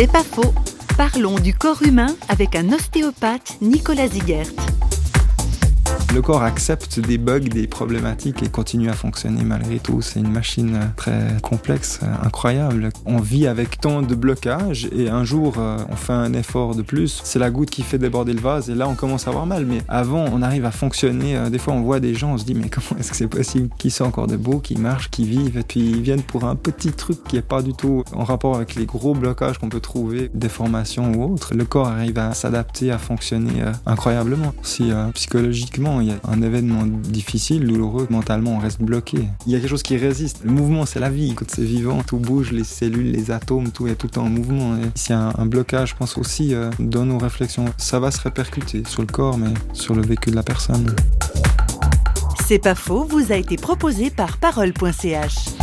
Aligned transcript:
C'est 0.00 0.10
pas 0.10 0.24
faux. 0.24 0.54
Parlons 0.96 1.34
du 1.34 1.52
corps 1.52 1.82
humain 1.82 2.16
avec 2.30 2.56
un 2.56 2.72
ostéopathe, 2.72 3.58
Nicolas 3.60 4.08
Zigert. 4.08 4.46
Le 6.12 6.22
corps 6.22 6.42
accepte 6.42 6.98
des 6.98 7.18
bugs, 7.18 7.38
des 7.38 7.68
problématiques 7.68 8.42
et 8.42 8.48
continue 8.48 8.90
à 8.90 8.94
fonctionner 8.94 9.44
malgré 9.44 9.78
tout. 9.78 10.02
C'est 10.02 10.18
une 10.18 10.32
machine 10.32 10.92
très 10.96 11.36
complexe, 11.40 12.00
incroyable. 12.24 12.88
On 13.06 13.18
vit 13.18 13.46
avec 13.46 13.80
tant 13.80 14.02
de 14.02 14.14
blocages 14.16 14.88
et 14.92 15.08
un 15.08 15.22
jour 15.22 15.54
euh, 15.58 15.78
on 15.88 15.94
fait 15.94 16.12
un 16.12 16.32
effort 16.32 16.74
de 16.74 16.82
plus. 16.82 17.20
C'est 17.22 17.38
la 17.38 17.50
goutte 17.50 17.70
qui 17.70 17.82
fait 17.82 17.98
déborder 17.98 18.32
le 18.32 18.40
vase 18.40 18.70
et 18.70 18.74
là 18.74 18.88
on 18.88 18.96
commence 18.96 19.28
à 19.28 19.30
avoir 19.30 19.46
mal. 19.46 19.66
Mais 19.66 19.82
avant 19.88 20.24
on 20.32 20.42
arrive 20.42 20.64
à 20.64 20.72
fonctionner. 20.72 21.36
Euh, 21.36 21.48
des 21.48 21.58
fois 21.58 21.74
on 21.74 21.82
voit 21.82 22.00
des 22.00 22.16
gens, 22.16 22.32
on 22.32 22.38
se 22.38 22.44
dit 22.44 22.54
mais 22.54 22.68
comment 22.68 22.98
est-ce 22.98 23.12
que 23.12 23.16
c'est 23.16 23.28
possible? 23.28 23.68
Qu'ils 23.78 23.92
sont 23.92 24.04
encore 24.04 24.26
debout, 24.26 24.58
qu'ils 24.58 24.80
marchent, 24.80 25.10
qu'ils 25.10 25.26
vivent? 25.26 25.58
Et 25.58 25.62
puis 25.62 25.78
ils 25.78 26.02
viennent 26.02 26.22
pour 26.22 26.42
un 26.42 26.56
petit 26.56 26.90
truc 26.90 27.22
qui 27.22 27.36
est 27.36 27.42
pas 27.42 27.62
du 27.62 27.72
tout 27.72 28.02
en 28.12 28.24
rapport 28.24 28.56
avec 28.56 28.74
les 28.74 28.84
gros 28.84 29.14
blocages 29.14 29.58
qu'on 29.58 29.68
peut 29.68 29.78
trouver, 29.78 30.28
des 30.34 30.48
formations 30.48 31.12
ou 31.12 31.32
autres. 31.32 31.54
Le 31.54 31.64
corps 31.64 31.86
arrive 31.86 32.18
à 32.18 32.34
s'adapter, 32.34 32.90
à 32.90 32.98
fonctionner 32.98 33.62
euh, 33.62 33.72
incroyablement. 33.86 34.52
Si 34.62 34.90
psychologiquement 35.14 35.99
il 36.00 36.08
y 36.08 36.10
a 36.10 36.20
un 36.28 36.42
événement 36.42 36.84
difficile, 36.86 37.66
douloureux, 37.66 38.06
mentalement 38.10 38.56
on 38.56 38.58
reste 38.58 38.82
bloqué. 38.82 39.18
Il 39.46 39.52
y 39.52 39.56
a 39.56 39.58
quelque 39.58 39.70
chose 39.70 39.82
qui 39.82 39.96
résiste. 39.96 40.40
Le 40.44 40.50
mouvement 40.50 40.86
c'est 40.86 41.00
la 41.00 41.10
vie, 41.10 41.34
quand 41.34 41.48
c'est 41.48 41.62
vivant, 41.62 42.02
tout 42.02 42.18
bouge, 42.18 42.52
les 42.52 42.64
cellules, 42.64 43.12
les 43.12 43.30
atomes, 43.30 43.70
tout 43.70 43.86
est 43.86 43.94
tout 43.94 44.06
le 44.06 44.12
temps 44.12 44.24
en 44.24 44.30
mouvement. 44.30 44.76
Et 44.76 44.90
s'il 44.94 45.14
y 45.14 45.18
a 45.18 45.32
un, 45.36 45.46
blocage, 45.46 45.90
je 45.90 45.96
pense 45.96 46.16
aussi 46.16 46.54
euh, 46.54 46.70
dans 46.78 47.04
nos 47.04 47.18
réflexions, 47.18 47.66
ça 47.76 47.98
va 47.98 48.10
se 48.10 48.20
répercuter 48.20 48.82
sur 48.86 49.02
le 49.02 49.08
corps, 49.08 49.38
mais 49.38 49.52
sur 49.72 49.94
le 49.94 50.02
vécu 50.02 50.30
de 50.30 50.36
la 50.36 50.42
personne. 50.42 50.94
C'est 52.46 52.58
pas 52.58 52.74
faux, 52.74 53.04
vous 53.04 53.32
a 53.32 53.36
été 53.36 53.56
proposé 53.56 54.10
par 54.10 54.38
parole.ch. 54.38 55.59